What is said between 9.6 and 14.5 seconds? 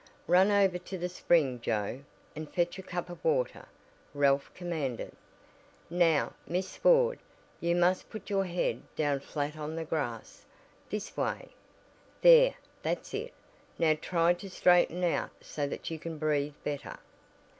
the grass this way. There, that's it. Now try to